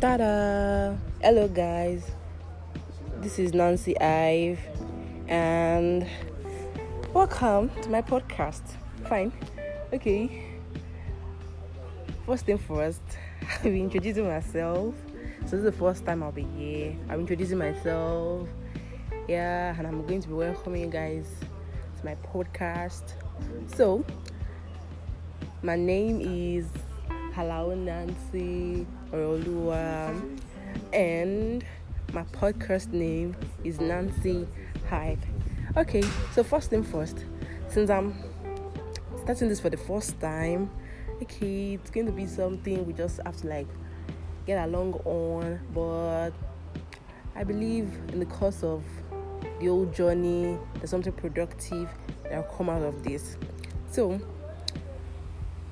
Ta-da! 0.00 0.94
Hello 1.20 1.48
guys. 1.48 2.08
This 3.16 3.40
is 3.40 3.52
Nancy 3.52 3.98
Ive 4.00 4.60
and 5.26 6.06
welcome 7.12 7.68
to 7.82 7.88
my 7.88 8.00
podcast. 8.00 8.62
Fine. 9.08 9.32
Okay. 9.92 10.44
First 12.26 12.46
thing 12.46 12.58
first, 12.58 13.00
I'll 13.42 13.72
be 13.72 13.80
introducing 13.80 14.28
myself. 14.28 14.94
So 15.40 15.50
this 15.50 15.52
is 15.54 15.64
the 15.64 15.72
first 15.72 16.06
time 16.06 16.22
I'll 16.22 16.30
be 16.30 16.46
here. 16.56 16.96
I'm 17.08 17.18
introducing 17.18 17.58
myself. 17.58 18.48
Yeah, 19.26 19.74
and 19.76 19.84
I'm 19.84 20.06
going 20.06 20.22
to 20.22 20.28
be 20.28 20.34
welcoming 20.34 20.82
you 20.82 20.90
guys 20.90 21.26
to 21.98 22.04
my 22.04 22.14
podcast. 22.32 23.14
So 23.74 24.04
my 25.64 25.74
name 25.74 26.20
is 26.20 26.68
Hello 27.34 27.74
Nancy 27.74 28.86
Orolua, 29.12 30.20
and 30.92 31.64
my 32.12 32.24
podcast 32.24 32.92
name 32.92 33.34
is 33.64 33.80
Nancy 33.80 34.46
Hype. 34.90 35.18
Okay, 35.78 36.02
so 36.34 36.42
first 36.42 36.68
thing 36.68 36.82
first, 36.82 37.24
since 37.68 37.88
I'm 37.88 38.14
starting 39.22 39.48
this 39.48 39.60
for 39.60 39.70
the 39.70 39.78
first 39.78 40.20
time, 40.20 40.70
okay, 41.22 41.74
it's 41.74 41.90
going 41.90 42.04
to 42.04 42.12
be 42.12 42.26
something 42.26 42.86
we 42.86 42.92
just 42.92 43.20
have 43.24 43.36
to 43.38 43.46
like 43.46 43.68
get 44.46 44.62
along 44.68 44.94
on, 45.04 45.58
but 45.72 46.32
I 47.34 47.44
believe 47.44 47.90
in 48.12 48.20
the 48.20 48.26
course 48.26 48.62
of 48.62 48.84
the 49.58 49.70
old 49.70 49.94
journey, 49.94 50.58
there's 50.74 50.90
something 50.90 51.14
productive 51.14 51.88
that 52.24 52.36
will 52.36 52.56
come 52.56 52.68
out 52.68 52.82
of 52.82 53.02
this. 53.02 53.38
So, 53.90 54.20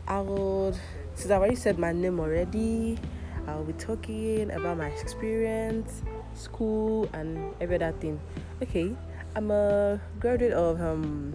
I 0.09 0.20
would 0.20 0.78
since 1.16 1.30
I've 1.30 1.40
already 1.40 1.56
said 1.56 1.78
my 1.78 1.92
name 1.92 2.20
already, 2.20 2.98
I'll 3.46 3.64
be 3.64 3.72
talking 3.74 4.50
about 4.50 4.78
my 4.78 4.88
experience, 4.88 6.02
school, 6.34 7.08
and 7.12 7.54
every 7.60 7.76
other 7.76 7.92
thing. 7.98 8.20
Okay, 8.62 8.94
I'm 9.36 9.50
a 9.50 10.00
graduate 10.18 10.52
of 10.52 10.80
um, 10.80 11.32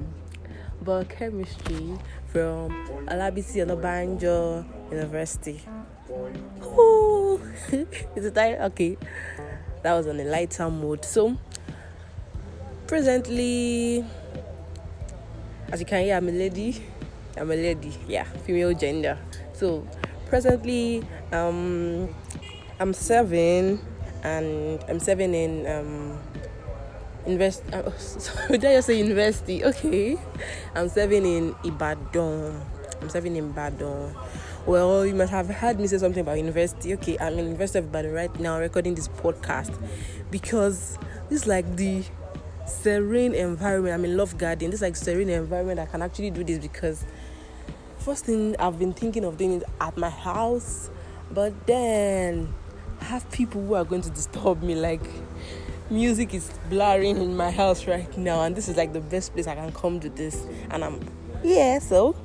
biochemistry 0.82 1.98
from 2.28 2.72
Olabisi 3.08 3.66
Onabanjo 3.66 4.66
University. 4.92 5.62
Ooh, 6.64 7.42
is 8.16 8.26
it 8.26 8.36
time? 8.36 8.56
Okay, 8.62 8.98
that 9.84 9.94
was 9.94 10.08
on 10.08 10.20
a 10.20 10.26
lighter 10.26 10.70
mood. 10.70 11.06
So, 11.06 11.38
presently, 12.88 14.06
as 15.72 15.80
you 15.80 15.86
can 15.86 16.04
hear, 16.04 16.18
I'm 16.18 16.28
a 16.28 16.32
lady. 16.32 16.84
I'm 17.38 17.50
a 17.50 17.56
lady, 17.56 17.94
yeah, 18.10 18.26
female 18.26 18.74
gender. 18.74 19.18
So 19.54 19.88
presently, 20.32 21.04
um, 21.34 22.08
I'm 22.80 22.94
serving, 22.96 23.84
and 24.24 24.80
I'm 24.88 25.00
serving 25.00 25.36
in 25.36 25.68
um, 25.68 26.18
invest. 27.28 27.62
Uh, 27.74 27.92
sorry, 28.00 28.58
did 28.58 28.66
I 28.66 28.76
just 28.76 28.88
say 28.88 28.98
university? 28.98 29.64
Okay, 29.64 30.18
I'm 30.74 30.88
serving 30.88 31.26
in 31.26 31.54
Ibadan. 31.66 32.64
I'm 33.02 33.10
serving 33.10 33.36
in 33.36 33.52
Ibadan. 33.52 34.16
Well, 34.66 35.06
you 35.06 35.14
must 35.16 35.32
have 35.32 35.50
heard 35.50 35.80
me 35.80 35.88
say 35.88 35.98
something 35.98 36.22
about 36.22 36.38
university. 36.38 36.94
Okay, 36.94 37.18
I'm 37.20 37.34
in 37.34 37.46
University 37.52 37.80
of 37.80 37.86
Ibadan 37.92 38.14
right 38.14 38.40
now, 38.40 38.58
recording 38.58 38.96
this 38.96 39.10
podcast 39.10 39.76
because 40.32 40.98
is 41.30 41.46
like 41.46 41.76
the 41.76 42.04
serene 42.66 43.36
environment. 43.36 43.94
I'm 43.96 44.06
in 44.06 44.16
Love 44.16 44.38
Garden. 44.38 44.72
This 44.72 44.82
like 44.82 44.96
serene 44.96 45.30
environment. 45.30 45.80
I 45.80 45.88
can 45.88 46.02
actually 46.02 46.32
do 46.32 46.46
this 46.46 46.60
because 46.60 47.04
first 48.02 48.26
thing 48.26 48.56
I've 48.58 48.80
been 48.80 48.94
thinking 48.94 49.24
of 49.24 49.38
doing 49.38 49.54
it 49.54 49.64
at 49.80 49.96
my 49.96 50.10
house, 50.10 50.90
but 51.32 51.68
then 51.68 52.54
have 53.00 53.30
people 53.32 53.66
who 53.66 53.76
are 53.76 53.86
going 53.86 54.02
to 54.02 54.10
disturb 54.10 54.64
me. 54.64 54.76
Like 54.76 55.04
music 55.90 56.34
is 56.34 56.52
blaring 56.70 57.18
in 57.18 57.38
my 57.38 57.52
house 57.52 57.88
right 57.88 58.18
now, 58.18 58.42
and 58.42 58.56
this 58.56 58.68
is 58.68 58.76
like 58.76 58.94
the 58.94 59.02
best 59.02 59.34
place 59.34 59.48
I 59.48 59.56
can 59.56 59.72
come 59.72 60.00
to 60.00 60.10
this. 60.10 60.46
And 60.72 60.84
I'm 60.84 61.00
yeah, 61.44 61.80
so 61.80 62.16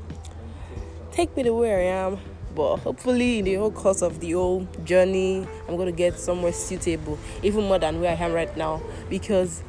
take 1.13 1.37
me 1.37 1.43
to 1.45 1.55
where 1.55 1.79
I 1.79 2.07
am. 2.07 2.19
But 2.55 2.79
hopefully, 2.79 3.41
in 3.41 3.45
the 3.45 3.55
whole 3.57 3.71
course 3.71 4.01
of 4.01 4.21
the 4.21 4.33
whole 4.33 4.67
journey, 4.85 5.47
I'm 5.69 5.77
going 5.77 5.91
to 5.91 5.97
get 5.97 6.19
somewhere 6.19 6.53
suitable, 6.53 7.19
even 7.43 7.65
more 7.65 7.79
than 7.79 8.01
where 8.01 8.11
I 8.11 8.15
am 8.15 8.33
right 8.33 8.55
now, 8.57 8.81
because 9.11 9.63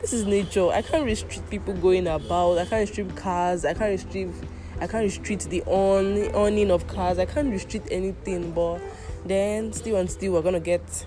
this 0.00 0.12
is 0.12 0.24
nature. 0.24 0.68
I 0.68 0.82
can't 0.82 1.04
restrict 1.04 1.50
people 1.50 1.74
going 1.74 2.06
about. 2.06 2.58
I 2.58 2.64
can't 2.64 2.88
restrict 2.88 3.16
cars. 3.16 3.64
I 3.64 3.74
can't 3.74 3.90
restrict 3.90 4.34
I 4.82 4.88
can't 4.88 5.04
restrict 5.04 5.48
the 5.48 5.62
on 5.62 6.34
owning 6.34 6.72
of 6.72 6.88
cars. 6.88 7.20
I 7.20 7.24
can't 7.24 7.52
restrict 7.52 7.86
anything. 7.92 8.50
But 8.50 8.80
then 9.24 9.72
still 9.72 9.94
and 9.94 10.10
still, 10.10 10.32
we're 10.32 10.42
gonna 10.42 10.58
get 10.58 11.06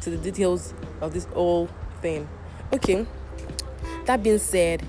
to 0.00 0.10
the 0.10 0.16
details 0.16 0.74
of 1.00 1.12
this 1.14 1.26
whole 1.26 1.68
thing. 2.00 2.28
Okay. 2.72 3.06
That 4.06 4.24
being 4.24 4.40
said, 4.40 4.82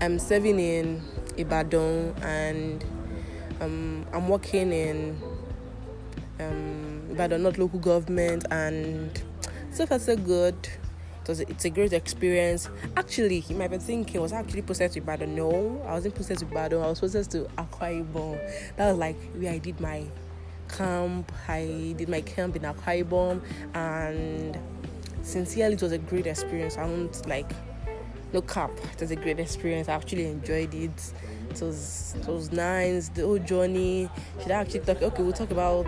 I'm 0.00 0.20
serving 0.20 0.60
in 0.60 1.02
Ibadan 1.36 2.14
and 2.22 2.84
um, 3.60 4.06
I'm 4.12 4.28
working 4.28 4.72
in 4.72 5.20
um, 6.38 7.08
Ibadan 7.10 7.42
North 7.42 7.58
local 7.58 7.80
government, 7.80 8.44
and 8.52 9.20
so 9.72 9.84
far 9.84 9.98
so 9.98 10.16
good 10.16 10.68
it's 11.38 11.64
a 11.64 11.70
great 11.70 11.92
experience. 11.92 12.68
Actually, 12.96 13.44
you 13.48 13.54
might 13.54 13.70
be 13.70 13.78
thinking, 13.78 14.20
was 14.20 14.32
I 14.32 14.40
actually 14.40 14.62
posted 14.62 14.90
to 14.92 14.98
Ibadan? 14.98 15.36
No, 15.36 15.80
I 15.86 15.92
wasn't 15.92 16.16
posted 16.16 16.38
to 16.38 16.46
Ibadan. 16.46 16.82
I 16.82 16.88
was 16.88 16.98
posted 16.98 17.30
to 17.30 17.44
Akwa 17.56 18.04
Ibom. 18.04 18.76
That 18.76 18.90
was 18.90 18.98
like 18.98 19.20
where 19.34 19.52
I 19.52 19.58
did 19.58 19.80
my 19.80 20.04
camp. 20.68 21.30
I 21.46 21.94
did 21.96 22.08
my 22.08 22.22
camp 22.22 22.56
in 22.56 22.62
Akwa 22.62 23.04
Ibom, 23.04 23.42
and 23.74 24.58
sincerely, 25.22 25.74
it 25.74 25.82
was 25.82 25.92
a 25.92 25.98
great 25.98 26.26
experience. 26.26 26.76
I 26.76 26.86
don't 26.88 27.28
like 27.28 27.52
no 28.32 28.40
cap. 28.42 28.70
It 28.94 29.00
was 29.00 29.10
a 29.10 29.16
great 29.16 29.38
experience. 29.38 29.88
I 29.88 29.94
actually 29.94 30.26
enjoyed 30.26 30.74
it. 30.74 31.12
It 31.50 31.60
was 31.60 32.14
it 32.18 32.26
was 32.26 32.52
nice. 32.52 33.08
The 33.08 33.22
whole 33.22 33.38
journey. 33.38 34.08
Should 34.40 34.52
I 34.52 34.60
actually 34.60 34.80
talk? 34.80 35.02
Okay, 35.02 35.22
we'll 35.22 35.32
talk 35.32 35.50
about 35.50 35.86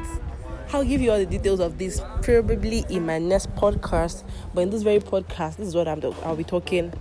I'll 0.74 0.84
give 0.84 1.02
you 1.02 1.10
all 1.10 1.18
the 1.18 1.26
details 1.26 1.60
of 1.60 1.76
this 1.76 2.00
probably 2.22 2.86
in 2.88 3.04
my 3.04 3.18
next 3.18 3.54
podcast. 3.56 4.24
But 4.54 4.62
in 4.62 4.70
this 4.70 4.82
very 4.82 5.00
podcast, 5.00 5.56
this 5.56 5.68
is 5.68 5.74
what 5.74 5.86
I'm 5.86 6.02
I'll 6.24 6.34
be 6.34 6.44
talking. 6.44 6.94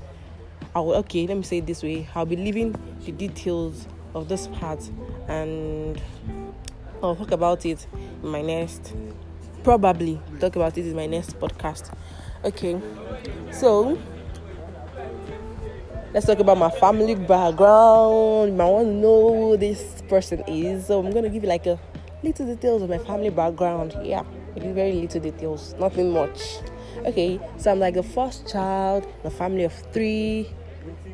I'll 0.75 0.91
okay, 0.95 1.25
let 1.25 1.37
me 1.37 1.43
say 1.43 1.59
it 1.59 1.67
this 1.67 1.81
way. 1.81 2.09
I'll 2.13 2.25
be 2.25 2.35
leaving 2.35 2.75
the 3.05 3.13
details 3.13 3.87
of 4.13 4.27
this 4.27 4.47
part 4.47 4.91
and 5.29 6.01
I'll 7.01 7.15
talk 7.15 7.31
about 7.31 7.65
it 7.65 7.87
in 8.21 8.27
my 8.27 8.41
next 8.41 8.93
probably 9.63 10.19
talk 10.39 10.57
about 10.57 10.77
it 10.77 10.85
in 10.85 10.95
my 10.95 11.05
next 11.05 11.39
podcast. 11.39 11.93
Okay. 12.43 12.77
So 13.51 13.97
let's 16.13 16.25
talk 16.25 16.39
about 16.39 16.57
my 16.57 16.71
family 16.71 17.15
background. 17.15 18.61
I 18.61 18.65
want 18.65 18.87
to 18.87 18.93
know 18.93 19.33
who 19.33 19.57
this 19.57 20.01
person 20.09 20.43
is. 20.45 20.87
So 20.87 20.99
I'm 20.99 21.13
gonna 21.13 21.29
give 21.29 21.43
you 21.43 21.49
like 21.49 21.67
a 21.67 21.79
little 22.23 22.45
details 22.45 22.81
of 22.81 22.89
my 22.89 22.97
family 22.97 23.29
background. 23.29 23.95
Yeah, 24.03 24.23
very 24.55 24.93
little 24.93 25.21
details, 25.21 25.75
nothing 25.79 26.11
much. 26.11 26.41
Okay, 27.05 27.39
so 27.57 27.71
I'm 27.71 27.79
like 27.79 27.95
the 27.95 28.03
first 28.03 28.47
child 28.47 29.05
in 29.05 29.27
a 29.27 29.31
family 29.31 29.63
of 29.63 29.73
three 29.91 30.49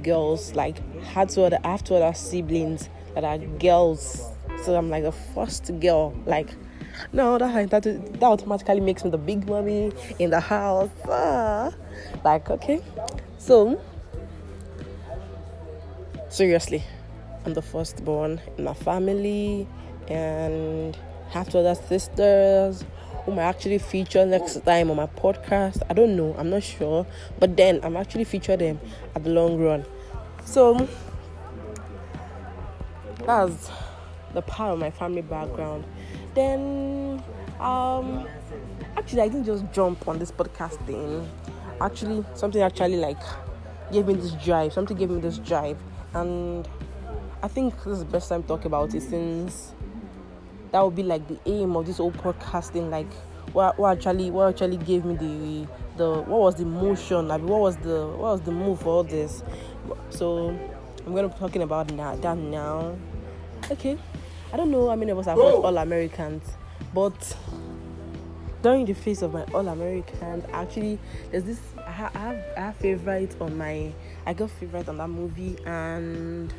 girls. 0.03 0.53
Like 0.55 0.77
had 1.03 1.29
two 1.29 1.43
other, 1.43 1.59
I 1.63 1.71
have 1.71 1.83
two 1.83 1.95
other 1.95 2.13
siblings 2.13 2.89
that 3.13 3.23
are 3.23 3.37
girls. 3.37 4.23
So 4.63 4.75
I'm 4.75 4.89
like 4.89 5.03
the 5.03 5.11
first 5.11 5.71
girl. 5.79 6.13
Like 6.25 6.49
no, 7.13 7.37
that 7.37 7.69
that 7.69 7.83
that 7.83 8.23
automatically 8.23 8.79
makes 8.79 9.03
me 9.03 9.11
the 9.11 9.17
big 9.17 9.47
mommy 9.47 9.91
in 10.19 10.29
the 10.31 10.39
house. 10.39 10.89
Ah. 11.07 11.71
Like 12.23 12.49
okay, 12.49 12.81
so 13.37 13.79
seriously, 16.29 16.83
I'm 17.45 17.53
the 17.53 17.61
firstborn 17.61 18.41
in 18.57 18.63
my 18.65 18.73
family 18.73 19.67
and 20.09 20.97
have 21.29 21.49
two 21.49 21.59
other 21.59 21.75
sisters 21.75 22.83
whom 23.25 23.39
I 23.39 23.43
actually 23.43 23.77
feature 23.77 24.25
next 24.25 24.63
time 24.65 24.89
on 24.89 24.97
my 24.97 25.07
podcast. 25.07 25.81
I 25.89 25.93
don't 25.93 26.15
know, 26.15 26.33
I'm 26.37 26.49
not 26.49 26.63
sure, 26.63 27.05
but 27.39 27.57
then 27.57 27.81
I'm 27.83 27.97
actually 27.97 28.23
feature 28.23 28.55
them 28.55 28.79
at 29.15 29.23
the 29.23 29.29
long 29.29 29.59
run. 29.59 29.85
So 30.45 30.87
that's 33.25 33.69
the 34.33 34.41
part 34.41 34.73
of 34.73 34.79
my 34.79 34.91
family 34.91 35.21
background. 35.21 35.83
Then 36.35 37.21
um 37.59 38.27
actually 38.95 39.21
I 39.21 39.27
didn't 39.27 39.45
just 39.45 39.65
jump 39.73 40.07
on 40.07 40.19
this 40.19 40.31
podcast 40.31 40.77
thing. 40.85 41.29
Actually 41.81 42.23
something 42.33 42.61
actually 42.61 42.97
like 42.97 43.21
gave 43.91 44.07
me 44.07 44.13
this 44.13 44.31
drive. 44.31 44.71
Something 44.71 44.95
gave 44.95 45.09
me 45.09 45.19
this 45.19 45.37
drive 45.37 45.77
and 46.13 46.67
I 47.43 47.47
think 47.49 47.75
this 47.77 47.87
is 47.87 47.99
the 47.99 48.05
best 48.05 48.29
time 48.29 48.41
to 48.43 48.47
talk 48.47 48.65
about 48.65 48.95
it 48.95 49.01
since 49.01 49.73
that 50.71 50.83
would 50.83 50.95
be 50.95 51.03
like 51.03 51.27
the 51.27 51.37
aim 51.45 51.75
of 51.75 51.85
this 51.85 51.97
whole 51.97 52.11
podcasting 52.11 52.89
like 52.89 53.11
what, 53.53 53.77
what 53.79 53.97
actually 53.97 54.29
what 54.31 54.49
actually 54.49 54.77
gave 54.77 55.05
me 55.05 55.15
the 55.15 55.67
the 55.97 56.21
what 56.21 56.39
was 56.39 56.55
the 56.55 56.65
motion 56.65 57.27
like 57.27 57.41
what 57.41 57.59
was 57.59 57.77
the 57.77 58.07
what 58.07 58.33
was 58.33 58.41
the 58.41 58.51
move 58.51 58.79
for 58.79 58.89
all 58.89 59.03
this 59.03 59.43
so 60.09 60.49
i'm 61.05 61.15
gonna 61.15 61.29
be 61.29 61.37
talking 61.37 61.61
about 61.61 61.91
now 61.93 62.15
that 62.17 62.37
now 62.37 62.95
okay 63.71 63.97
i 64.53 64.57
don't 64.57 64.69
know 64.69 64.89
how 64.89 64.95
many 64.95 65.11
of 65.11 65.17
us 65.17 65.27
are 65.27 65.39
all 65.39 65.77
americans 65.77 66.43
but 66.93 67.35
during 68.61 68.85
the 68.85 68.93
face 68.93 69.21
of 69.21 69.33
my 69.33 69.43
All 69.53 69.67
Americans, 69.67 70.43
actually, 70.51 70.99
there's 71.31 71.43
this. 71.43 71.59
I 71.77 71.91
have, 71.91 72.15
I 72.15 72.19
have, 72.19 72.45
I 72.57 72.59
have 72.61 72.75
favorite 72.75 73.35
on 73.39 73.57
my. 73.57 73.93
I 74.25 74.33
got 74.33 74.49
favorite 74.51 74.89
on 74.89 74.97
that 74.97 75.09
movie, 75.09 75.57
and 75.65 76.51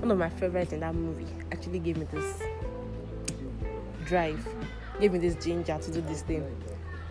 one 0.00 0.10
of 0.10 0.18
my 0.18 0.28
favorites 0.28 0.72
in 0.72 0.80
that 0.80 0.94
movie 0.94 1.26
actually 1.58 1.80
gave 1.80 1.96
me 1.96 2.06
this 2.12 2.42
drive, 4.06 4.46
gave 5.00 5.12
me 5.12 5.18
this 5.18 5.34
ginger 5.44 5.76
to 5.76 5.90
do 5.90 6.00
this 6.02 6.22
thing. 6.22 6.46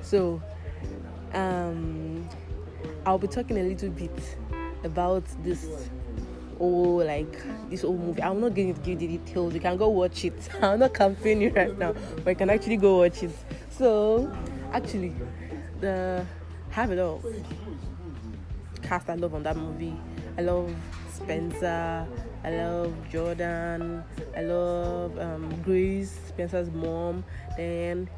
So, 0.02 0.42
um, 1.34 2.28
I'll 3.06 3.18
be 3.18 3.28
talking 3.28 3.58
a 3.58 3.64
little 3.64 3.90
bit 3.90 4.38
about 4.84 5.26
this 5.44 5.90
oh 6.60 7.04
like 7.06 7.44
this 7.70 7.84
old 7.84 8.00
movie. 8.00 8.24
I'm 8.24 8.40
not 8.40 8.56
going 8.56 8.74
to 8.74 8.82
give 8.82 9.00
the 9.00 9.08
details. 9.08 9.54
You 9.54 9.60
can 9.60 9.76
go 9.76 9.90
watch 9.90 10.24
it. 10.24 10.50
I'm 10.62 10.80
not 10.80 10.94
campaigning 10.94 11.54
right 11.54 11.78
now, 11.78 11.94
but 12.24 12.32
you 12.32 12.36
can 12.36 12.50
actually 12.50 12.78
go 12.78 13.00
watch 13.00 13.24
it. 13.24 13.32
So 13.70 14.32
actually, 14.72 15.14
the 15.82 16.26
have 16.70 16.92
it 16.92 17.00
all 17.00 17.22
cast 18.82 19.10
I 19.10 19.16
love 19.16 19.36
on 19.36 19.44
that 19.44 19.58
movie. 19.58 19.96
I 20.38 20.42
love 20.42 20.74
Spencer. 21.12 22.08
I 22.48 22.52
love 22.52 22.94
Jordan. 23.12 24.06
I 24.34 24.42
love 24.44 25.20
um, 25.20 25.62
Grace, 25.64 26.18
Spencer's 26.30 26.72
mom. 26.72 27.26
Then 27.58 28.10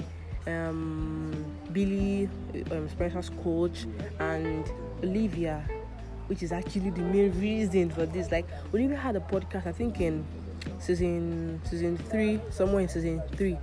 um, 0.45 1.33
Billy, 1.73 2.29
um, 2.69 2.87
Spencer's 2.89 3.31
coach, 3.43 3.87
and 4.19 4.69
Olivia 5.03 5.67
which 6.27 6.43
is 6.43 6.51
actually 6.51 6.91
the 6.91 7.01
main 7.01 7.31
reason 7.41 7.89
for 7.89 8.05
this. 8.05 8.31
Like 8.31 8.45
even 8.71 8.95
had 8.95 9.15
a 9.15 9.19
podcast, 9.19 9.65
I 9.65 9.71
think 9.71 9.99
in 9.99 10.23
season 10.77 11.59
season 11.63 11.97
three, 11.97 12.39
somewhere 12.51 12.81
in 12.83 12.87
season 12.87 13.23
three 13.35 13.57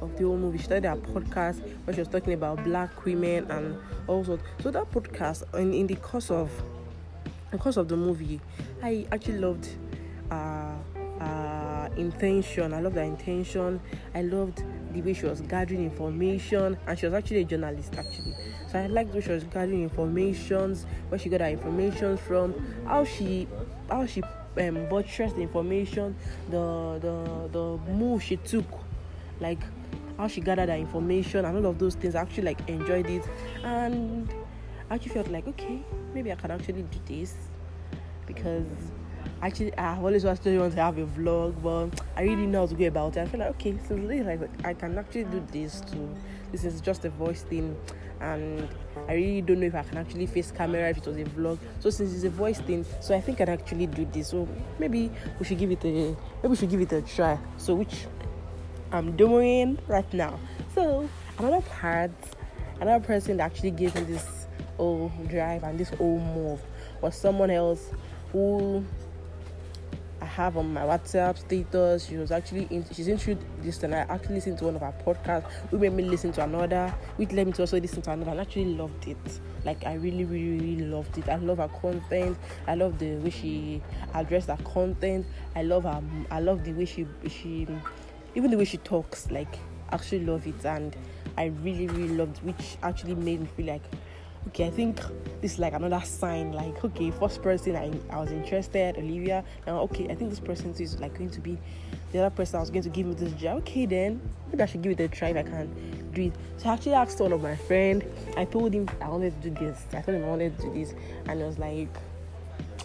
of 0.00 0.16
the 0.16 0.24
whole 0.24 0.36
movie. 0.36 0.58
She 0.58 0.64
started 0.64 0.88
a 0.88 0.94
podcast 0.94 1.60
where 1.84 1.94
she 1.94 2.00
was 2.00 2.06
talking 2.06 2.34
about 2.34 2.62
black 2.62 3.04
women 3.04 3.50
and 3.50 3.76
all 4.06 4.24
sorts. 4.24 4.44
so 4.62 4.70
that 4.70 4.88
podcast 4.92 5.52
in, 5.58 5.74
in 5.74 5.88
the 5.88 5.96
course 5.96 6.30
of 6.30 6.48
the 7.50 7.58
course 7.58 7.76
of 7.76 7.88
the 7.88 7.96
movie, 7.96 8.40
I 8.84 9.04
actually 9.10 9.38
loved 9.38 9.68
uh 10.32 11.22
uh 11.22 11.88
intention. 11.96 12.72
I 12.72 12.80
loved 12.80 12.96
the 12.96 13.02
intention. 13.02 13.80
I 14.14 14.22
loved 14.22 14.62
the 14.92 15.02
way 15.02 15.14
she 15.14 15.26
was 15.26 15.40
gathering 15.42 15.84
information 15.84 16.76
and 16.86 16.98
she 16.98 17.06
was 17.06 17.14
actually 17.14 17.40
a 17.40 17.44
journalist 17.44 17.94
actually 17.96 18.34
so 18.70 18.78
i 18.78 18.86
liked 18.86 19.12
where 19.12 19.22
she 19.22 19.30
was 19.30 19.44
gathering 19.44 19.82
informations 19.82 20.86
where 21.08 21.18
she 21.18 21.28
got 21.28 21.40
her 21.40 21.48
information 21.48 22.16
from 22.16 22.54
how 22.86 23.04
she 23.04 23.48
how 23.90 24.04
she 24.04 24.22
um, 24.22 24.86
buttressed 24.88 25.36
the 25.36 25.42
information 25.42 26.14
the 26.50 26.98
the 27.00 27.48
the 27.52 27.92
move 27.92 28.22
she 28.22 28.36
took 28.36 28.66
like 29.40 29.60
how 30.18 30.28
she 30.28 30.40
gathered 30.40 30.68
her 30.68 30.76
information 30.76 31.44
and 31.44 31.56
all 31.56 31.66
of 31.66 31.78
those 31.78 31.94
things 31.94 32.14
i 32.14 32.20
actually 32.20 32.44
like 32.44 32.68
enjoyed 32.68 33.06
it 33.06 33.26
and 33.64 34.32
i 34.90 34.94
actually 34.94 35.12
felt 35.12 35.28
like 35.28 35.46
okay 35.48 35.82
maybe 36.12 36.30
i 36.30 36.34
can 36.34 36.50
actually 36.50 36.82
do 36.82 37.00
this 37.06 37.34
because 38.26 38.66
actually 39.42 39.76
I 39.76 39.96
always 39.98 40.24
actually 40.24 40.56
want 40.58 40.74
to 40.74 40.80
have 40.80 40.98
a 40.98 41.04
vlog, 41.04 41.60
but 41.62 42.00
I 42.16 42.22
really 42.22 42.46
know 42.46 42.60
how 42.60 42.66
to 42.66 42.74
go 42.74 42.86
about 42.86 43.16
it. 43.16 43.20
I 43.20 43.26
feel 43.26 43.40
like 43.40 43.50
okay, 43.50 43.76
so 43.86 43.96
like 43.96 44.40
I 44.64 44.72
can 44.72 44.96
actually 44.96 45.24
do 45.24 45.44
this 45.50 45.80
too. 45.80 46.08
This 46.52 46.64
is 46.64 46.80
just 46.80 47.04
a 47.04 47.10
voice 47.10 47.42
thing, 47.42 47.76
and 48.20 48.68
I 49.08 49.14
really 49.14 49.40
don't 49.42 49.60
know 49.60 49.66
if 49.66 49.74
I 49.74 49.82
can 49.82 49.98
actually 49.98 50.26
face 50.26 50.52
camera 50.52 50.88
if 50.90 50.98
it 50.98 51.06
was 51.06 51.16
a 51.16 51.24
vlog. 51.24 51.58
So 51.80 51.90
since 51.90 52.14
it's 52.14 52.24
a 52.24 52.30
voice 52.30 52.60
thing, 52.60 52.86
so 53.00 53.14
I 53.14 53.20
think 53.20 53.40
I'd 53.40 53.48
actually 53.48 53.86
do 53.86 54.06
this. 54.12 54.28
So 54.28 54.48
maybe 54.78 55.10
we 55.38 55.44
should 55.44 55.58
give 55.58 55.72
it 55.72 55.84
a 55.84 55.88
maybe 55.88 56.16
we 56.48 56.56
should 56.56 56.70
give 56.70 56.80
it 56.80 56.92
a 56.92 57.02
try. 57.02 57.38
So 57.58 57.74
which 57.74 58.06
I'm 58.92 59.16
doing 59.16 59.78
right 59.88 60.12
now. 60.14 60.38
So 60.74 61.08
another 61.38 61.62
part, 61.62 62.12
another 62.80 63.04
person 63.04 63.38
that 63.38 63.44
actually 63.44 63.72
gave 63.72 63.94
me 63.94 64.02
this 64.02 64.46
old 64.78 65.10
drive 65.28 65.64
and 65.64 65.78
this 65.78 65.90
old 65.98 66.22
move 66.22 66.60
was 67.00 67.16
someone 67.16 67.50
else 67.50 67.90
who 68.32 68.84
I 70.22 70.24
have 70.24 70.56
on 70.56 70.72
my 70.72 70.82
WhatsApp 70.82 71.36
status. 71.36 72.06
She 72.06 72.16
was 72.16 72.30
actually 72.30 72.68
in, 72.70 72.84
she's 72.92 73.08
introduced 73.08 73.44
this, 73.60 73.82
and 73.82 73.92
I 73.92 74.06
actually 74.08 74.36
listened 74.36 74.56
to 74.58 74.66
one 74.66 74.76
of 74.76 74.82
our 74.84 74.92
podcasts. 75.04 75.50
We 75.72 75.78
made 75.78 75.94
me 75.94 76.04
listen 76.04 76.30
to 76.34 76.44
another, 76.44 76.94
which 77.16 77.32
led 77.32 77.48
me 77.48 77.52
to 77.54 77.62
also 77.62 77.80
listen 77.80 78.02
to 78.02 78.12
another 78.12 78.30
and 78.30 78.40
actually 78.40 78.66
loved 78.66 79.08
it. 79.08 79.40
Like 79.64 79.84
I 79.84 79.94
really, 79.94 80.24
really, 80.24 80.60
really 80.60 80.84
loved 80.84 81.18
it. 81.18 81.28
I 81.28 81.36
love 81.36 81.58
her 81.58 81.66
content. 81.66 82.38
I 82.68 82.76
love 82.76 83.00
the 83.00 83.16
way 83.16 83.30
she 83.30 83.82
addressed 84.14 84.46
her 84.46 84.58
content. 84.58 85.26
I 85.56 85.64
love 85.64 85.82
her 85.82 86.00
I 86.30 86.38
love 86.38 86.62
the 86.62 86.72
way 86.72 86.84
she 86.84 87.04
she 87.28 87.66
even 88.36 88.52
the 88.52 88.56
way 88.56 88.64
she 88.64 88.78
talks, 88.78 89.28
like 89.32 89.58
actually 89.90 90.24
love 90.24 90.46
it 90.46 90.64
and 90.64 90.96
I 91.36 91.46
really, 91.46 91.88
really 91.88 92.14
loved 92.14 92.38
which 92.44 92.76
actually 92.84 93.16
made 93.16 93.40
me 93.40 93.48
feel 93.56 93.66
like 93.66 93.82
okay, 94.48 94.66
I 94.66 94.70
think 94.70 95.00
this 95.40 95.54
is 95.54 95.58
like 95.58 95.72
another 95.72 96.00
sign. 96.04 96.52
Like, 96.52 96.84
okay, 96.84 97.10
first 97.10 97.42
person 97.42 97.76
I, 97.76 97.92
I 98.10 98.20
was 98.20 98.30
interested, 98.30 98.96
Olivia. 98.96 99.44
Now, 99.66 99.80
okay, 99.80 100.08
I 100.08 100.14
think 100.14 100.30
this 100.30 100.40
person 100.40 100.74
is 100.78 101.00
like 101.00 101.16
going 101.16 101.30
to 101.30 101.40
be 101.40 101.58
the 102.12 102.20
other 102.20 102.34
person 102.34 102.56
I 102.56 102.60
was 102.60 102.70
going 102.70 102.82
to 102.82 102.88
give 102.88 103.06
me 103.06 103.14
this 103.14 103.32
job. 103.32 103.58
Okay, 103.58 103.86
then 103.86 104.20
maybe 104.50 104.62
I 104.62 104.66
should 104.66 104.82
give 104.82 104.92
it 104.92 105.00
a 105.00 105.08
try 105.08 105.28
if 105.28 105.36
I 105.36 105.42
can 105.42 106.10
do 106.12 106.22
it. 106.22 106.32
So 106.58 106.68
I 106.68 106.74
actually 106.74 106.94
asked 106.94 107.20
one 107.20 107.32
of 107.32 107.42
my 107.42 107.56
friend. 107.56 108.04
I 108.36 108.44
told 108.44 108.72
him 108.72 108.88
I 109.00 109.08
wanted 109.08 109.40
to 109.42 109.50
do 109.50 109.66
this. 109.66 109.84
I 109.92 110.00
told 110.00 110.16
him 110.18 110.24
I 110.24 110.28
wanted 110.28 110.58
to 110.58 110.62
do 110.64 110.74
this, 110.74 110.94
and 111.26 111.42
I 111.42 111.46
was 111.46 111.58
like, 111.58 111.88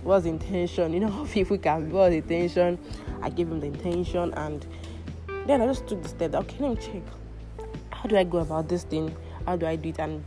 what's 0.03 0.23
the 0.23 0.29
intention? 0.29 0.93
You 0.93 1.01
know, 1.01 1.23
if 1.23 1.33
people 1.33 1.57
can 1.57 1.89
what's 1.91 2.11
the 2.11 2.17
intention? 2.17 2.79
I 3.21 3.29
gave 3.29 3.49
him 3.49 3.59
the 3.59 3.67
intention, 3.67 4.33
and 4.35 4.65
then 5.45 5.61
I 5.61 5.65
just 5.67 5.87
took 5.87 6.03
the 6.03 6.09
step. 6.09 6.35
Okay, 6.35 6.57
let 6.59 6.77
me 6.77 6.85
check. 6.85 7.03
How 7.91 8.03
do 8.03 8.15
I 8.15 8.23
go 8.23 8.39
about 8.39 8.69
this 8.69 8.83
thing? 8.83 9.15
How 9.45 9.55
do 9.55 9.65
I 9.65 9.75
do 9.75 9.89
it? 9.89 9.99
And 9.99 10.23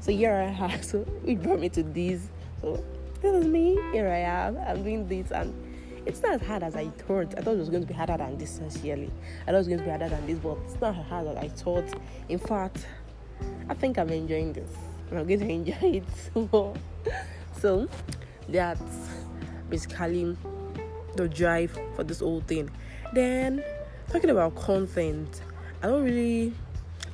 so 0.00 0.12
here 0.12 0.32
I 0.32 0.64
am. 0.64 0.82
So 0.82 1.06
it 1.24 1.42
brought 1.42 1.60
me 1.60 1.68
to 1.70 1.82
this. 1.82 2.28
So 2.60 2.82
this 3.20 3.34
is 3.34 3.46
me. 3.46 3.78
Here 3.92 4.08
I 4.08 4.18
am. 4.18 4.58
I'm 4.58 4.82
doing 4.82 5.08
this, 5.08 5.30
and 5.30 5.54
it's 6.06 6.22
not 6.22 6.40
as 6.40 6.46
hard 6.46 6.62
as 6.62 6.76
I 6.76 6.88
thought. 6.88 7.34
I 7.36 7.42
thought 7.42 7.54
it 7.54 7.58
was 7.58 7.68
going 7.68 7.82
to 7.82 7.88
be 7.88 7.94
harder 7.94 8.16
than 8.16 8.38
this. 8.38 8.50
Sincerely, 8.50 9.10
I 9.42 9.46
thought 9.46 9.54
it 9.54 9.58
was 9.58 9.68
going 9.68 9.78
to 9.78 9.84
be 9.84 9.90
harder 9.90 10.08
than 10.08 10.26
this, 10.26 10.38
but 10.38 10.58
it's 10.64 10.80
not 10.80 10.96
as 10.96 11.06
hard 11.06 11.26
as 11.28 11.36
I 11.36 11.48
thought. 11.48 11.88
In 12.28 12.38
fact, 12.38 12.86
I 13.68 13.74
think 13.74 13.98
I'm 13.98 14.10
enjoying 14.10 14.52
this. 14.52 14.70
I'm 15.10 15.26
going 15.26 15.40
to 15.40 15.48
enjoy 15.48 16.02
it 16.02 16.52
more. 16.52 16.74
so 17.60 17.88
that's 18.48 19.08
basically 19.68 20.36
the 21.16 21.28
drive 21.28 21.76
for 21.96 22.04
this 22.04 22.20
whole 22.20 22.40
thing. 22.40 22.70
Then 23.12 23.64
talking 24.10 24.30
about 24.30 24.54
content, 24.54 25.42
I 25.82 25.86
don't 25.86 26.04
really 26.04 26.54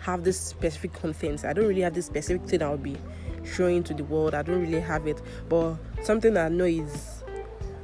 have 0.05 0.23
this 0.23 0.39
specific 0.39 0.93
content. 0.93 1.45
I 1.45 1.55
don't 1.55 1.67
really 1.67 1.81
have 1.81 1.95
this 1.95 2.07
specific 2.07 2.47
thing 2.47 2.63
I'll 2.63 2.77
be 2.77 2.97
showing 3.43 3.83
to 3.85 3.95
the 3.95 4.05
world. 4.05 4.35
I 4.35 4.43
don't 4.43 4.61
really 4.61 4.81
have 4.81 5.07
it. 5.07 5.21
But 5.49 5.77
something 6.03 6.37
I 6.37 6.49
know 6.49 6.65
is 6.65 7.25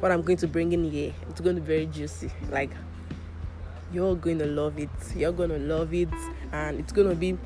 what 0.00 0.12
I'm 0.12 0.20
going 0.20 0.36
to 0.38 0.46
bring 0.46 0.72
in 0.72 0.90
here. 0.90 1.14
It's 1.30 1.40
going 1.40 1.56
to 1.56 1.62
be 1.62 1.66
very 1.66 1.86
juicy. 1.86 2.30
Like 2.50 2.70
you're 3.90 4.16
going 4.16 4.38
to 4.38 4.46
love 4.46 4.78
it. 4.78 4.90
You're 5.16 5.32
going 5.32 5.50
to 5.50 5.58
love 5.58 5.94
it 5.94 6.10
and 6.52 6.78
it's 6.78 6.92
going 6.92 7.08
to 7.08 7.14
be 7.14 7.38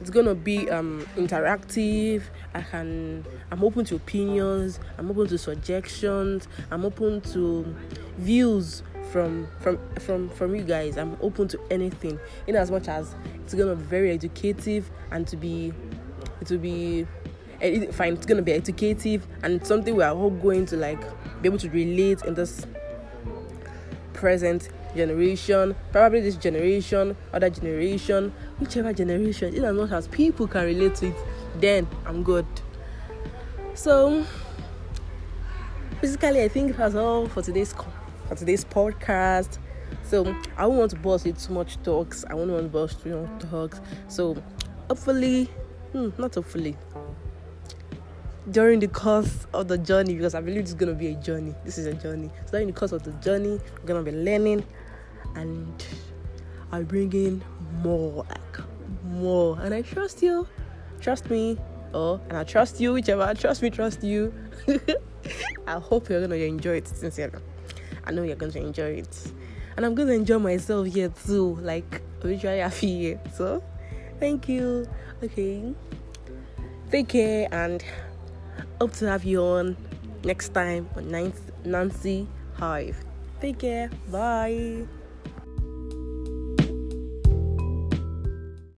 it's 0.00 0.10
gonna 0.10 0.34
be 0.34 0.70
um, 0.70 1.06
interactive 1.16 2.22
i 2.54 2.60
can 2.60 3.24
i'm 3.50 3.64
open 3.64 3.84
to 3.84 3.96
opinions 3.96 4.78
i'm 4.98 5.10
open 5.10 5.26
to 5.26 5.38
suggestions 5.38 6.46
i'm 6.70 6.84
open 6.84 7.20
to 7.20 7.74
views 8.18 8.82
from 9.10 9.48
from 9.60 9.78
from 10.00 10.28
from 10.30 10.54
you 10.54 10.62
guys 10.62 10.96
i'm 10.98 11.16
open 11.20 11.48
to 11.48 11.58
anything. 11.70 12.18
In 12.46 12.56
as 12.56 12.70
much 12.70 12.88
as 12.88 13.14
it's 13.42 13.54
gonna 13.54 13.74
be 13.74 13.82
very 13.84 14.10
educative 14.10 14.90
and 15.10 15.26
to 15.28 15.36
be 15.36 15.72
it 16.40 16.50
will 16.50 16.58
be 16.58 17.06
eh, 17.60 17.90
fine 17.90 18.14
it's 18.14 18.26
gonna 18.26 18.42
be 18.42 18.52
educative 18.52 19.26
and 19.42 19.66
something 19.66 19.96
we 19.96 20.02
are 20.02 20.14
all 20.14 20.30
going 20.30 20.66
to 20.66 20.76
like 20.76 21.00
be 21.42 21.48
able 21.48 21.58
to 21.58 21.70
relate 21.70 22.22
in 22.24 22.34
this 22.34 22.66
present 24.12 24.68
generation 24.96 25.74
probably 25.92 26.20
this 26.20 26.36
generation 26.36 27.16
other 27.32 27.50
generation 27.50 28.32
whichever 28.58 28.92
generation 28.92 29.54
in 29.54 29.64
as 29.64 29.74
much 29.74 29.90
as 29.90 30.08
people 30.08 30.46
can 30.46 30.64
relate 30.64 30.94
to 30.94 31.08
it 31.08 31.16
then 31.60 31.86
i'm 32.06 32.22
good. 32.22 32.46
So 33.74 34.24
basically 36.00 36.42
i 36.42 36.48
think 36.48 36.76
that's 36.76 36.94
all 36.94 37.26
for 37.28 37.42
today's 37.42 37.72
call 37.72 37.92
for 38.28 38.34
today's 38.34 38.64
podcast. 38.64 39.58
So 40.04 40.26
I 40.56 40.62
don't 40.62 40.76
want 40.76 40.90
to 40.90 40.96
bust 40.96 41.26
it 41.26 41.38
too 41.38 41.54
much 41.54 41.82
talks. 41.82 42.24
I 42.26 42.30
don't 42.30 42.52
want 42.52 42.64
to 42.64 42.68
bust 42.68 43.02
too 43.02 43.22
much 43.22 43.50
talks. 43.50 43.80
So 44.08 44.36
hopefully, 44.88 45.44
hmm, 45.92 46.10
not 46.18 46.34
hopefully, 46.34 46.76
during 48.50 48.80
the 48.80 48.88
course 48.88 49.46
of 49.54 49.68
the 49.68 49.78
journey, 49.78 50.14
because 50.14 50.34
I 50.34 50.40
believe 50.40 50.60
it's 50.60 50.74
gonna 50.74 50.94
be 50.94 51.08
a 51.08 51.14
journey. 51.14 51.54
This 51.64 51.78
is 51.78 51.86
a 51.86 51.94
journey. 51.94 52.30
So 52.46 52.52
during 52.52 52.66
the 52.68 52.72
course 52.74 52.92
of 52.92 53.02
the 53.02 53.12
journey, 53.12 53.60
we're 53.80 53.86
gonna 53.86 54.02
be 54.02 54.12
learning, 54.12 54.64
and 55.34 55.86
I 56.70 56.82
bring 56.82 57.12
in 57.14 57.42
more, 57.82 58.24
like 58.28 58.66
more. 59.04 59.58
And 59.60 59.72
I 59.72 59.82
trust 59.82 60.22
you. 60.22 60.46
Trust 61.00 61.30
me. 61.30 61.58
Oh, 61.94 62.20
and 62.28 62.36
I 62.36 62.44
trust 62.44 62.78
you, 62.78 62.92
whichever. 62.92 63.32
Trust 63.32 63.62
me, 63.62 63.70
trust 63.70 64.02
you. 64.02 64.34
I 65.66 65.78
hope 65.78 66.10
you're 66.10 66.20
gonna 66.20 66.34
enjoy 66.36 66.76
it 66.76 66.88
sincerely. 66.88 67.38
I 68.08 68.12
know 68.12 68.22
you're 68.22 68.36
going 68.36 68.52
to 68.52 68.58
enjoy 68.60 69.02
it. 69.04 69.32
and 69.76 69.86
I'm 69.86 69.94
gonna 69.94 70.12
enjoy 70.12 70.40
myself 70.40 70.88
here 70.88 71.08
too. 71.26 71.54
Like 71.62 72.02
literally 72.22 72.58
happy 72.58 72.98
here. 72.98 73.20
So 73.36 73.62
thank 74.18 74.48
you. 74.48 74.88
Okay. 75.22 75.72
Take 76.90 77.08
care 77.08 77.48
and 77.52 77.84
hope 78.80 78.92
to 78.94 79.06
have 79.08 79.24
you 79.24 79.40
on 79.42 79.76
next 80.24 80.54
time 80.54 80.88
on 80.96 81.10
Nancy 81.64 82.26
Hive. 82.54 82.96
Take 83.40 83.58
care. 83.60 83.90
Bye. 84.10 84.88